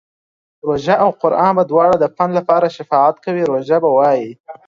روژه 0.67 0.95
او 1.03 1.09
قران 1.21 1.51
به 1.57 1.63
دواړه 1.71 1.95
د 1.99 2.05
بنده 2.15 2.33
لپاره 2.39 2.67
شفاعت 2.77 3.15
کوي، 3.25 3.43
روژه 3.51 3.77
به 3.83 3.89
وايي 3.97 4.29